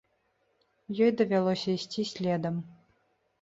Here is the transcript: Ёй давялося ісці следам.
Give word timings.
Ёй 1.07 1.11
давялося 1.19 1.69
ісці 1.75 2.07
следам. 2.13 2.59